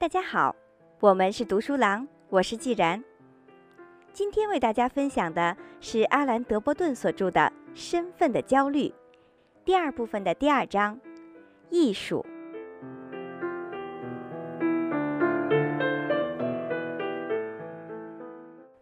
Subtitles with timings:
[0.00, 0.56] 大家好，
[1.00, 3.04] 我们是读书郎，我是既然。
[4.14, 7.40] 今天为大家分享的是阿兰·德波顿所著的
[7.74, 8.88] 《身份的焦虑》
[9.62, 10.98] 第二部分的第二章：
[11.68, 12.24] 艺术。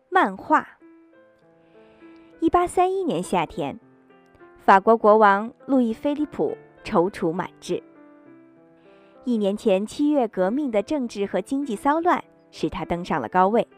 [0.08, 0.68] 漫画。
[2.38, 3.76] 一八三一年夏天，
[4.64, 7.82] 法国国王路易菲利普踌躇满志。
[9.28, 13.68] 一年前七月革命的政治和经济骚乱使他登上了高位，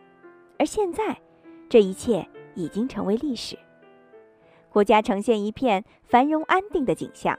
[0.60, 1.20] 而现在，
[1.68, 3.58] 这一切已经成为历史。
[4.68, 7.36] 国家呈现一片繁荣安定的景象，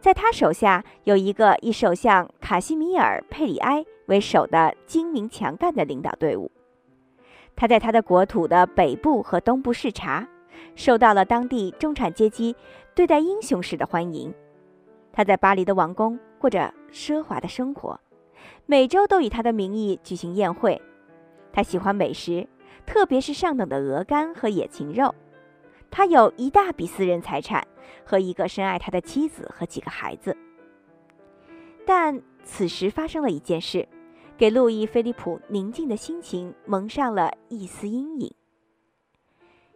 [0.00, 6.50] 在他手下有一个以首相卡西米尔·佩里埃为首的精明强干的领导队伍。
[7.54, 10.26] 他在他的国土的北部和东部视察，
[10.74, 12.56] 受到了当地中产阶级
[12.94, 14.32] 对待英雄式的欢迎。
[15.12, 17.98] 他在巴黎的王宫过着奢华的生活，
[18.66, 20.80] 每周都以他的名义举行宴会。
[21.52, 22.48] 他喜欢美食，
[22.86, 25.14] 特别是上等的鹅肝和野禽肉。
[25.90, 27.66] 他有一大笔私人财产
[28.04, 30.36] 和一个深爱他的妻子和几个孩子。
[31.84, 33.88] 但此时发生了一件事。
[34.38, 38.34] 给路易·菲利普宁静的心情蒙上了一丝阴影。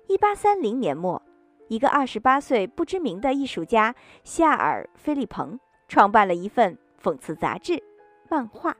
[0.08, 1.20] 一八三零年末，
[1.68, 7.72] 一个二十八岁不知名的艺术家夏尔·菲利彭创办了一份讽刺杂志
[8.28, 8.72] 《漫画》。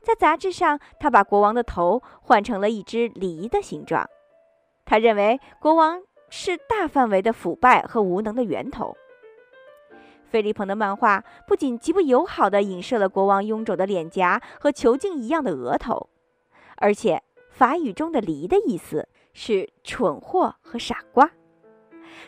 [0.00, 4.08] 在杂志上，他把国王的头换成了一只梨的形状。
[4.84, 8.94] 他认为国王是大范围的腐败和无能的源头。
[10.26, 16.10] 菲利彭的漫画不仅极不友好地影射了国王臃肿的脸颊和球茎一样的额头，
[16.76, 21.30] 而且法语中的“梨”的意思是蠢货和傻瓜。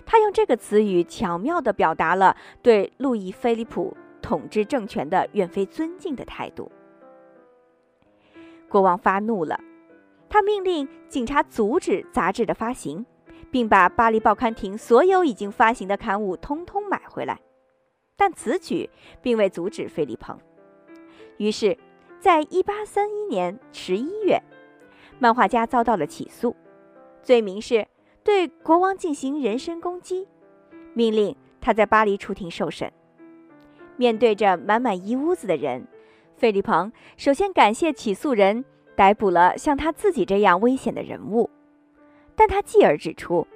[0.05, 6.71] 他用这个词语巧妙地表达了对路易·菲利普统治政权的远非尊敬的态度。
[8.69, 9.61] 国王发怒了，
[10.29, 13.07] 他命令警察阻止杂志的发行，
[13.51, 17.41] 并把巴黎报刊亭所有已经发行的刊物通通买回来。
[18.17, 18.89] 但此举
[19.23, 20.39] 并未阻止菲利彭。
[21.37, 21.77] 于是，
[22.19, 24.43] 在一八三一年十一月，
[25.19, 26.57] 漫画家遭到了起诉，
[27.23, 27.87] 罪名是
[28.27, 30.27] 对国王进行人身攻击，
[30.95, 32.93] 命令他在巴黎出庭受审。
[33.97, 35.87] 面对着满满一屋子的人，
[36.37, 38.65] 费利彭首先感谢起诉人
[38.97, 41.49] 逮捕了像他自己这样危险的人物，
[42.35, 43.47] 但他继而指出，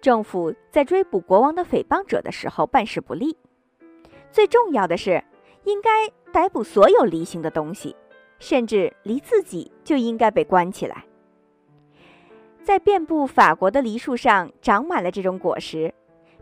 [0.00, 3.36] 政府在追捕国王的诽谤者的时候办事不力。
[4.32, 5.22] 最重要的是，
[5.64, 7.94] 应该逮捕所有离形的东西，
[8.38, 11.04] 甚至离自己就应该被关起来。
[12.62, 15.92] 在遍布法国的梨树上长满了这种果实，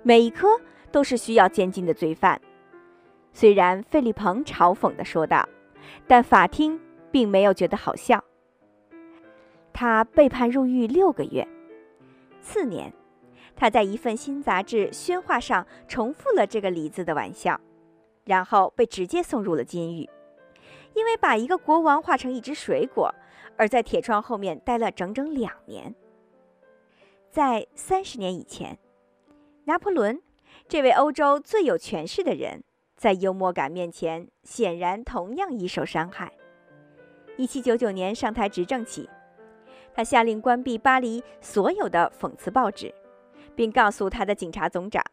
[0.03, 0.49] 每一颗
[0.91, 2.41] 都是需要监禁的罪犯。
[3.33, 5.49] 虽然费利彭嘲讽地说道，
[6.07, 6.79] 但法庭
[7.11, 8.23] 并没有觉得好笑。
[9.73, 11.47] 他被判入狱六个月。
[12.41, 12.93] 次年，
[13.55, 17.59] 他在一份新杂志宣话上重复了这个梨子的玩笑。
[18.25, 20.07] 然后被直接送入了监狱，
[20.93, 23.15] 因为把一个国王画成一只水果，
[23.57, 25.95] 而在铁窗后面待了整整两年。
[27.31, 28.79] 在三十年以前，
[29.65, 30.21] 拿破仑
[30.67, 32.65] 这位欧洲最有权势的人，
[32.97, 36.33] 在幽默感面前显然同样易受伤害。
[37.37, 39.09] 一七九九年上台执政起，
[39.95, 42.93] 他下令关闭巴黎所有的讽刺报纸，
[43.55, 45.05] 并告诉他的警察总长。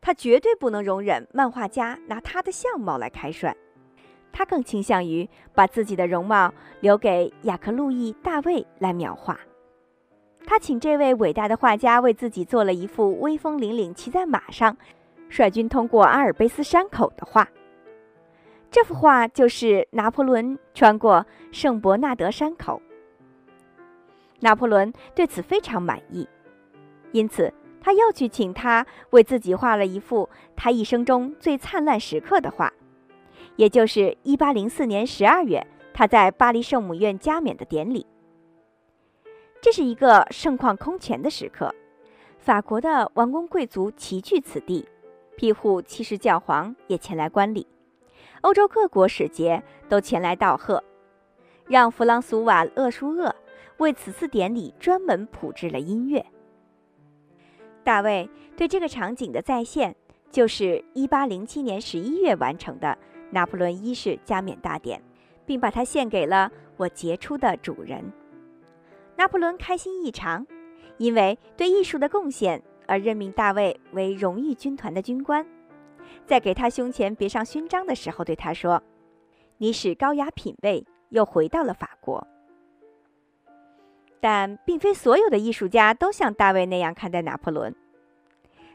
[0.00, 3.54] 他绝对不能容忍漫画家拿他的相貌来开涮，
[4.32, 9.38] 他更倾向于把自己的容貌留给雅克·路易·大卫来描画。
[10.46, 14.76] 他请这位伟大的画家为自己做了一幅威风凛凛骑在马上，
[15.28, 17.46] 率军通过阿尔卑斯山口的画。
[18.70, 22.80] 这幅画就是拿破仑穿过圣伯纳德山口。
[24.40, 26.28] 拿破仑对此非常满意，
[27.12, 27.52] 因此。
[27.78, 32.72] 他又去请他为自己画了一幅他一生中最灿烂时刻的画，
[33.54, 38.04] 也就是1804年12月他在巴黎圣母院加冕的典礼。
[39.60, 41.74] 这是一个盛况空前的时刻，
[42.38, 44.86] 法国的王公贵族齐聚此地，
[45.36, 47.66] 庇护七世教皇也前来观礼，
[48.42, 50.82] 欧洲各国使节都前来道贺，
[51.66, 53.34] 让弗朗索瓦·厄舒厄
[53.78, 56.24] 为此次典礼专门谱制了音乐。
[57.82, 59.96] 大卫对这个场景的再现，
[60.30, 62.96] 就是1807年11月完成的
[63.30, 65.02] 拿破仑一世加冕大典，
[65.44, 68.12] 并把它献给了我杰出的主人。
[69.16, 70.46] 拿破仑开心异常，
[70.98, 75.46] 因为对艺术的贡献而任命大卫为荣誉军团的军官。
[76.26, 78.82] 在给他胸前别上勋章的时候，对他说
[79.58, 82.26] ：“你使高雅品味又回到了法国。
[84.20, 87.74] 但并非所有的艺术家都像大卫那样看待拿破仑。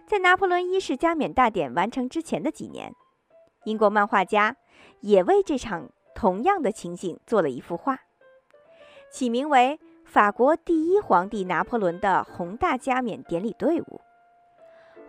[0.05, 2.93] 在拿破仑一世加冕大典完成之前的几年，
[3.65, 4.55] 英国漫画家
[5.01, 7.99] 也为这场同样的情景做了一幅画，
[9.11, 9.79] 起名为
[10.11, 14.01] 《法国第一皇帝拿破仑的宏大加冕典礼队伍》。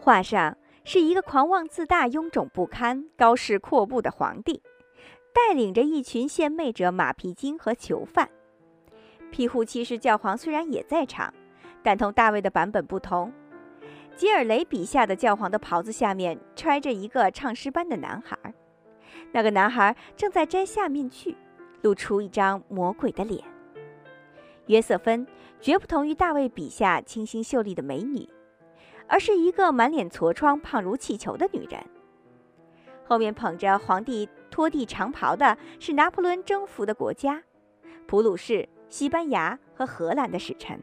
[0.01, 4.63] 画上是一个狂妄自大、臃肿不堪、高势阔步的皇帝，
[5.35, 8.31] 带领着一群献媚者马屁精和囚犯。
[9.29, 11.35] 庇护骑士教皇虽然也在场，
[11.83, 13.33] 但同大卫的版本不同。
[14.15, 18.39] 吉尔雷笔下的教皇的袍子下面揣着一个唱诗班的男孩，
[19.33, 21.37] 那个男孩正在摘下面具，
[21.81, 23.43] 露出一张魔鬼的脸。
[24.67, 25.27] 约瑟芬
[25.61, 28.29] 绝不同于大卫笔下清新秀丽的美女，
[29.07, 31.81] 而是一个满脸痤疮、胖如气球的女人。
[33.05, 37.43] 后面捧着皇帝拖地长袍的是拿破仑征服的国家——
[38.07, 38.69] 普鲁士。
[38.89, 40.79] 西班牙和荷兰的使臣，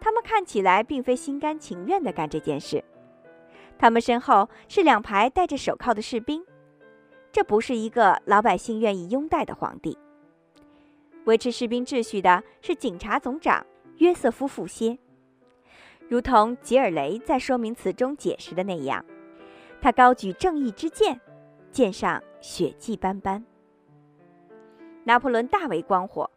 [0.00, 2.82] 他们看起来并非心甘情愿地干这件事。
[3.78, 6.44] 他们身后是两排戴着手铐的士兵，
[7.30, 9.96] 这不是一个老百姓愿意拥戴的皇帝。
[11.24, 13.64] 维持士兵秩序的是警察总长
[13.98, 14.98] 约瑟夫·富歇，
[16.08, 19.04] 如同吉尔雷在说明词中解释的那样，
[19.80, 21.20] 他高举正义之剑，
[21.70, 23.44] 剑上血迹斑斑。
[25.04, 26.30] 拿破仑大为光火。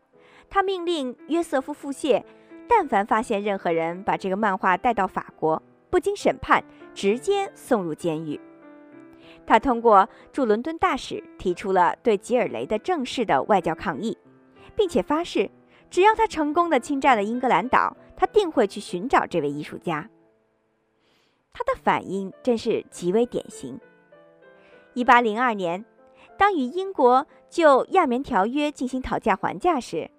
[0.50, 2.24] 他命令约瑟夫·富谢，
[2.68, 6.64] 但凡发现任何人把这个漫画带到法国，不经审判，
[6.94, 8.40] 直接送入监狱。
[9.48, 14.16] 他通过驻伦敦大使提出了对吉尔雷的正式的外交抗议，
[14.76, 15.50] 并且发誓，
[15.90, 20.10] 只要他成功的侵占了英格兰岛，他定会去寻找这位艺术家。
[21.52, 23.80] 他的反应真是极为典型。
[24.94, 25.86] 一八零二年，
[26.38, 30.10] 当与英国就亚棉条约进行讨价还价时，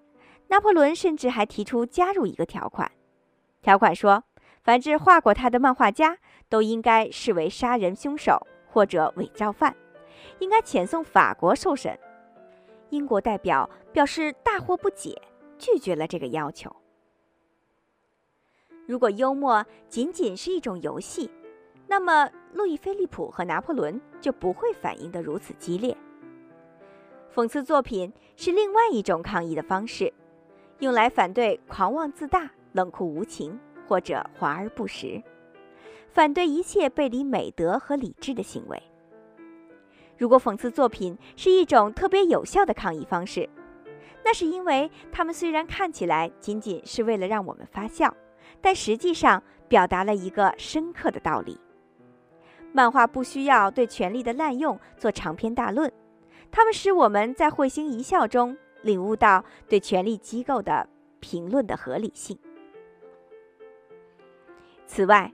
[0.47, 2.91] 拿破仑甚至还提出加入一个条款，
[3.61, 4.23] 条款说，
[4.63, 6.17] 凡是画过他的漫画家
[6.47, 9.75] 都应该视为杀人凶手或者伪造犯，
[10.39, 11.99] 应该遣送法国受审。
[12.89, 15.21] 英国代表表示大惑不解，
[15.57, 16.73] 拒绝了这个要求。
[18.85, 21.29] 如果幽默仅仅是一种游戏，
[21.87, 25.95] 那么路易·菲利普和拿破仑就不会反应得如此激烈。
[27.33, 30.13] 讽刺作品是另外一种抗议的方式。
[30.79, 35.23] 用来反对狂妄自大、冷酷无情或者华而不实，
[36.09, 38.81] 反对一切背离美德和理智的行为。
[40.17, 43.49] 如果讽刺作品是一种特别有效的抗议方式，
[44.23, 48.15] 那是因为他们虽然看起来仅仅是为了让我们发笑，
[48.61, 51.59] 但实际上表达了一个深刻的道理。
[52.71, 55.91] 漫画不需要对权力的滥用做长篇大论，
[56.51, 58.57] 它们使我们在会心一笑中。
[58.81, 60.87] 领悟到对权力机构的
[61.19, 62.37] 评论的合理性。
[64.85, 65.33] 此外，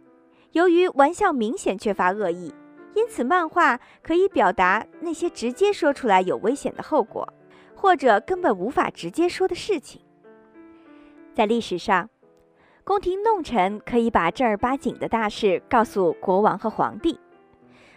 [0.54, 2.54] 由于玩笑明显缺乏恶意，
[2.94, 7.32] 因此漫画可以表达那些直接说出来有危险的后果，
[7.76, 10.02] 或者根本无法直接说的事情。
[11.34, 12.10] 在历史上，
[12.84, 17.18] 宫廷弄臣可以把正儿八经的大事告诉国王和皇帝，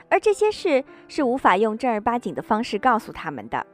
[0.09, 3.67] 而这些事是无法用正儿八经的方式告诉他们的。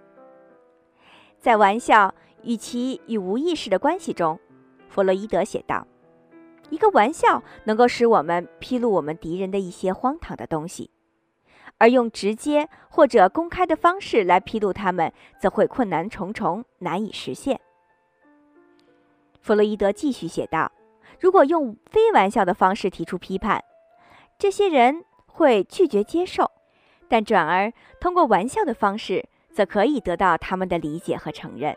[1.39, 4.39] 在玩笑与其与无意识的关系中，
[4.89, 5.87] 弗洛伊德写道
[6.71, 10.91] ：“一个玩笑能够使我们披露我们敌人的一些荒唐的东西，
[11.81, 17.61] 而用直接或者公开的方式来披露他们，则会困难重重，难以实现。”
[19.43, 20.71] 弗洛伊德继续写道
[21.19, 23.65] ：“如果用非玩笑的方式提出批判，
[24.39, 26.49] 这些人会拒绝接受，
[27.09, 31.75] 但转而通过玩笑的方式。”则可以得到他们的理解和承认。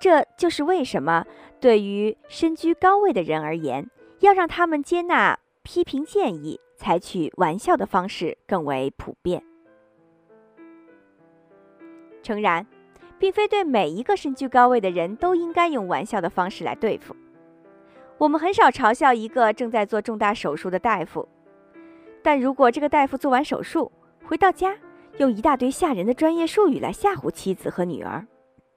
[0.00, 1.24] 这就是为什么
[1.60, 9.44] 对于身居高位的人而言，要让他们接纳批评建议，采取玩笑的方式更为普遍。
[12.22, 12.66] 诚然，
[13.18, 17.14] 并非对每一个身居高位的人都应该用玩笑的方式来对付。
[18.16, 21.28] 我们很少嘲笑一个正在做重大手术的大夫，
[22.22, 23.92] 但如果这个大夫做完手术
[24.24, 24.74] 回到家，
[25.18, 28.26] 用一大堆吓人的专业术语来吓唬妻子和女儿，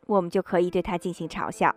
[0.07, 1.73] 我们就可以对他进行嘲笑。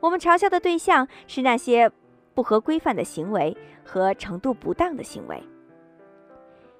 [0.00, 1.90] 我们嘲笑的对象是那些
[2.34, 5.42] 不合规范的行为和程度不当的行为。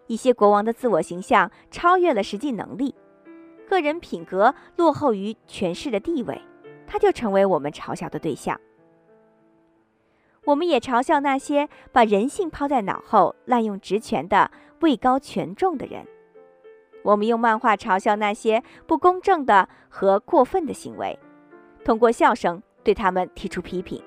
[0.07, 2.95] 一些国王的自我形象超越了实际能力，
[3.69, 6.41] 个人品格落后于权势的地位，
[6.87, 8.61] 他就成为我们嘲笑的对象。
[10.45, 16.05] 我们也嘲笑那些把人性抛在脑后、滥用职权的位高权重的人。
[17.03, 21.17] 我们用漫画嘲笑那些不公正的和过分的行为，
[21.85, 24.03] 通过笑声对他们提出批评。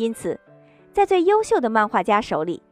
[0.00, 0.40] 因此，
[0.94, 2.62] 在最优秀的漫画家手里，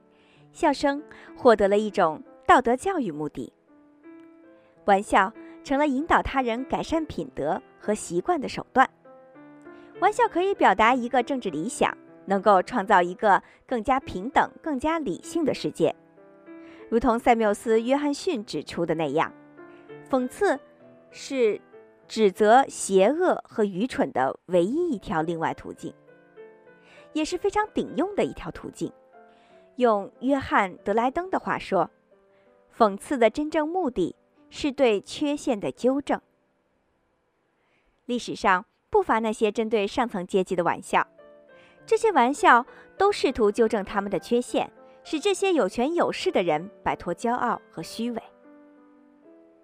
[0.51, 1.03] 笑声
[1.37, 3.53] 获得了一种道德教育目的。
[4.87, 5.31] 玩笑
[5.63, 8.89] 成了引导他人改善品德和习惯的手段。
[10.01, 11.95] 玩笑可以表达一个政治理想，
[12.25, 15.95] 能够创造一个更加平等、更加理性的世界。
[16.89, 19.31] 如同塞缪斯·约翰逊指出的那样，
[20.09, 20.59] 讽刺
[21.11, 21.61] 是
[22.07, 25.93] 指责邪恶和愚蠢的唯一一条另外途径，
[27.19, 28.93] 也是非常顶用的一条途径。
[29.77, 31.91] 用约翰·德莱登的话说，
[32.75, 34.15] 讽刺的真正目的
[34.49, 36.21] 是对缺陷的纠正。
[38.07, 41.07] 历史上不乏那些针对上层阶级的玩笑，
[41.85, 42.65] 这些玩笑
[42.97, 44.71] 都试图纠正他们的缺陷。
[45.05, 48.23] 使这些有权有势的人摆脱骄傲和虚伪。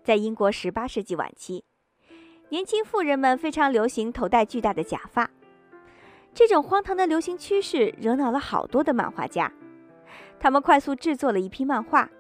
[0.02, 1.62] 在英国18世纪晚期，
[2.48, 5.30] 年轻妇人们非常流行头戴巨大的假发。
[6.34, 9.52] 这种荒唐的流行趋势惹恼了好多的漫画家，
[10.40, 12.10] 他们快速制作了一批漫画，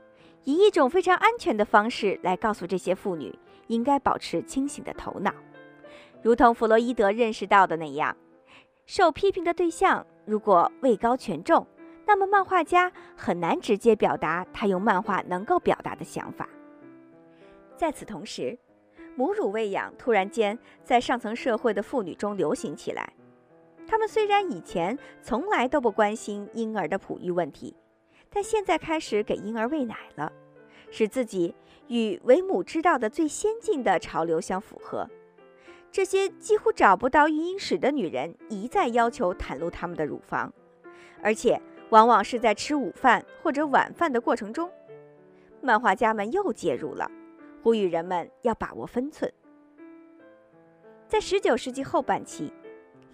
[0.44, 5.34] 以一种非常安全的方式来告诉这些妇女应该保持清醒的头脑，
[6.22, 8.16] 如同弗洛伊德认识到的那样，
[8.86, 11.66] 受批评的对象如果位高权重。
[12.06, 16.48] 那么，漫画家很难直接表达他用漫画能够表达的想法。
[17.76, 18.56] 在此同时，
[19.16, 23.12] 母乳喂养突然间在上层社会的妇女中流行起来。
[23.94, 27.76] 他们虽然以前从来都不关心婴儿的哺育问题，
[28.28, 30.32] 但现在开始给婴儿喂奶了，
[30.90, 31.54] 使自己
[31.86, 35.08] 与为母之道的最先进的潮流相符合。
[35.92, 40.52] 这些几乎找不到育婴室的女人一再要求袒露她们的乳房，
[41.22, 41.62] 而且。
[41.90, 44.68] 往往是在吃午饭或者晚饭的过程中，
[45.60, 47.08] 漫画家们又介入了，
[47.62, 49.32] 呼吁人们要把握分寸。
[51.06, 52.52] 在19世纪后半期，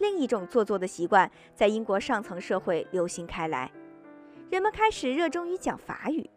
[0.01, 3.71] 另一种做作的习惯在英国上层社会流行开来，
[4.51, 6.29] 人们开始热衷于讲法语，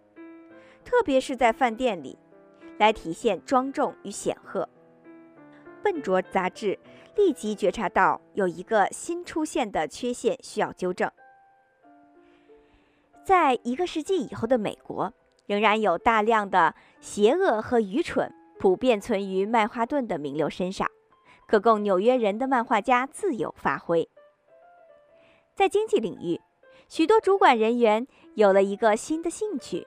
[0.83, 2.19] 特别是在饭店里，
[2.77, 4.67] 来体现庄重与显赫。
[5.81, 6.77] 笨拙杂志
[7.15, 11.09] 立即觉察到有一个新出现的缺陷需要纠正。
[13.23, 15.13] 在一个世纪以后的美国，
[15.45, 18.29] 仍然有大量的邪恶和愚蠢
[18.59, 20.85] 普遍存于曼哈顿的名流身上，
[21.47, 24.07] 可供纽约人的漫画家自由发挥。
[25.55, 26.39] 在经济领域，
[26.89, 29.85] 许多主管人员有了一个新的兴趣，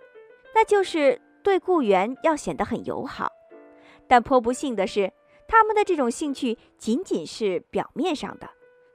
[0.54, 3.30] 那就是对雇员要显得很友好。
[4.06, 5.12] 但颇不幸的是，
[5.48, 8.48] 他们的这种兴趣仅仅是表面上的，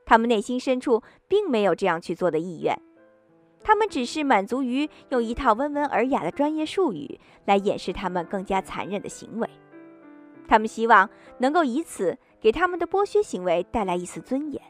[0.06, 2.80] 他们内心深处并没有这样去做的意愿。
[3.63, 9.50] 他们只是满足于用一套温文尔雅的专业术语来掩饰他们更加残忍的行为。
[10.48, 14.62] 他们希望能够以此给他们的剥削行为带来一丝尊严。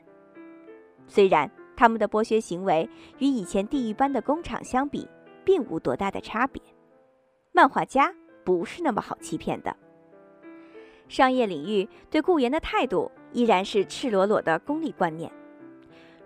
[1.07, 2.87] 虽然他们的剥削行为
[3.17, 5.07] 与以前地狱般的工厂相比
[5.43, 6.61] 并无多大的差别，
[7.53, 8.13] 漫画家
[8.43, 9.75] 不是那么好欺骗的。
[11.07, 15.31] 商业领域对雇员的态度依然是赤裸裸的功利观念。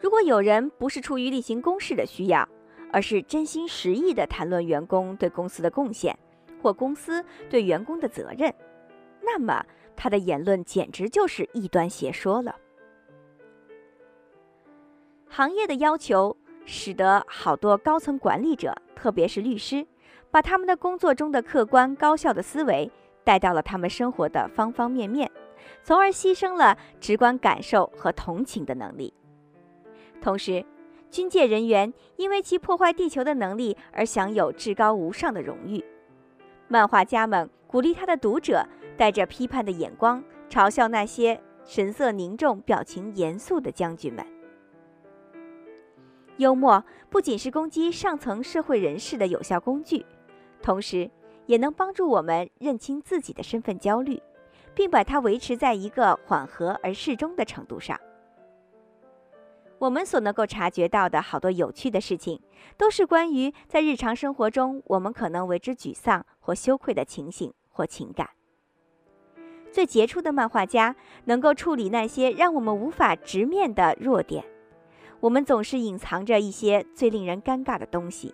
[0.01, 2.47] 如果有人不是出于例行公事的需要，
[2.91, 6.17] 而是真心实意地谈论员工对公司的贡献，
[6.61, 8.53] 或公司对员工的责任，
[9.23, 12.55] 那么他的言论简直就是异端邪说了。
[15.27, 16.35] 行业的要求
[16.65, 19.85] 使得好多高层管理者，特别是律师，
[20.31, 22.89] 把他们的工作中的客观高效的思维
[23.23, 25.29] 带到了他们生活的方方面面，
[25.83, 29.13] 从而牺牲了直观感受和同情的能力。
[30.21, 30.65] 同时，
[31.11, 35.83] 军界人员因为其破坏地球的能力而享有至高无上的荣誉。
[36.67, 38.65] 漫画家们鼓励他的读者
[38.97, 44.25] 带着批判的眼光嘲笑那些神色凝重、表情严肃的将军们。
[46.37, 50.05] 幽默不仅是攻击上层社会人士的有效工具，
[50.61, 51.09] 同时
[51.45, 54.21] 也能帮助我们认清自己的身份焦虑，
[54.73, 57.97] 并把它维持在一个缓和而适中的程度上。
[59.77, 62.41] 我们所能够察觉到的好多有趣的事情，
[62.77, 68.29] 都是关于在日常生活中我们可能为之沮丧或羞愧的情形或情感。
[69.75, 74.45] 最杰出的漫画家能够处理那些让我们无法直面的弱点。
[75.19, 78.33] 我们总是隐藏着一些最令人尴尬的东西，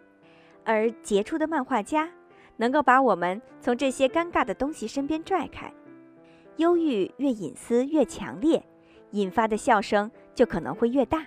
[0.63, 2.11] 而杰出的漫画家
[2.57, 5.73] 能够把我们从这些尴尬的东西身边拽开。
[6.57, 8.63] 忧郁越隐私越强烈。
[9.13, 11.25] 引发的笑声就可能会越大，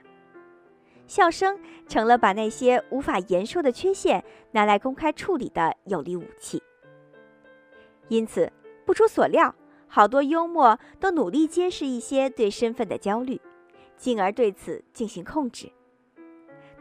[1.08, 6.62] 笑声成了把那些无法言说的缺陷拿来公开处理的有力武器。
[8.08, 8.50] 因此，
[8.86, 9.54] 不出所料，
[9.94, 13.40] 好多幽默都努力揭示一些对身份的焦虑，
[13.96, 15.70] 进而对此进行控制。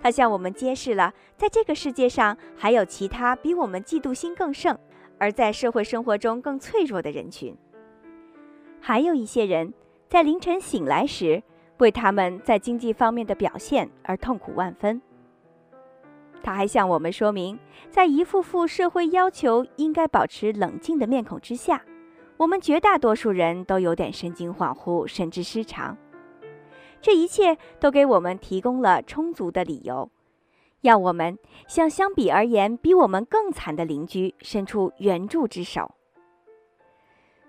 [0.02, 4.76] 它向我们揭示了，在这个世界上还有其他比我们嫉妒心更盛，
[5.20, 7.56] 而在社会生活中更脆弱的人群。
[8.82, 9.72] 还有一些人
[10.10, 11.44] 在凌晨醒来时，
[11.78, 15.00] 为他们在经济方面的表现而痛苦万分。
[16.42, 17.60] 他还向我们说明，
[17.92, 21.80] 在一副副社会要求应该保持冷静的面孔之下，
[22.44, 25.98] 我们绝大多数人都有点神经恍惚、甚至失常。
[27.02, 30.12] 这一切都给我们提供了充足的理由，
[30.82, 35.96] 要我们向相比而言比我们更惨的邻居伸出援助之手。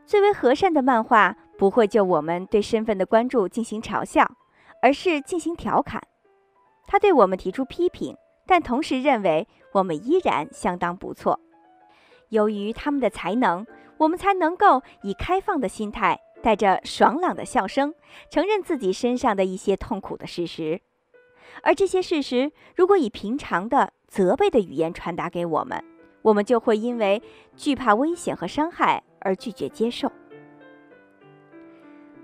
[0.07, 4.31] 最为和善的漫画不会就我们对身份的关注进行嘲笑，
[4.81, 6.01] 而是进行调侃。
[6.87, 8.17] 他对我们提出批评。
[8.47, 11.41] 但同时认为我们依然相当不错。
[12.29, 13.67] 由于他们的才能，
[13.99, 17.95] 我们才能够以开放的心态，带着爽朗的笑声，
[18.31, 20.81] 承认自己身上的一些痛苦的事实。
[21.63, 25.83] 而这些事实，如果以平常的责备的语言传达给我们，
[26.23, 27.23] 我们就会因为
[27.57, 30.11] 惧怕危险和伤害而拒绝接受。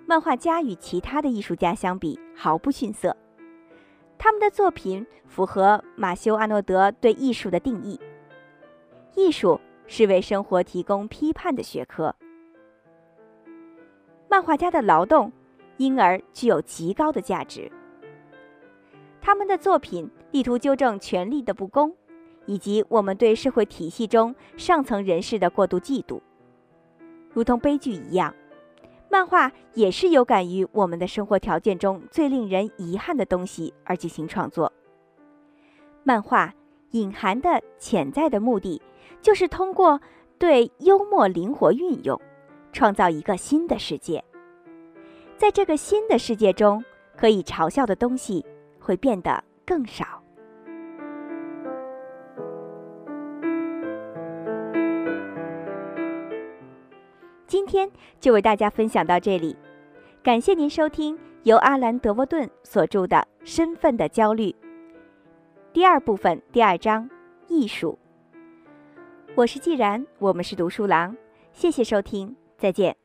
[0.06, 3.16] 漫画家与其他的艺术家相比，毫不逊色。
[4.18, 7.98] 他们的作品符合马修·阿诺德对艺术的定义：
[9.14, 12.14] 艺术是为生活提供批判的学科。
[14.28, 15.32] 漫画家的劳动
[15.78, 17.68] 因而具有极高的价值。
[19.20, 21.92] 他们的作品力图纠正权力的不公，
[22.46, 26.20] 以及我们对社会体系中上层人士的过度嫉妒，
[27.32, 28.32] 如同悲剧一样。
[29.08, 34.72] 漫画也是有感于我们的生活条件中最令人遗憾的东西而进行创作。
[36.04, 36.54] 漫画
[36.92, 38.80] 隐含的潜在的目的，
[39.22, 40.00] 就是通过
[40.38, 42.20] 对幽默灵活运用，
[42.72, 44.24] 创造一个新的世界。
[45.36, 46.82] 在这个新的世界中，
[47.16, 48.44] 可以嘲笑的东西
[48.78, 50.22] 会变得更少。
[57.46, 59.54] 今天就为大家分享到这里，
[60.22, 64.50] 感谢您收听由阿兰·德沃顿所著的《身份的焦虑》
[65.72, 67.08] 第二部分第二章
[67.48, 67.98] 艺术。
[69.40, 71.16] 我是既然，我们是读书郎，
[71.50, 72.99] 谢谢收听，再见。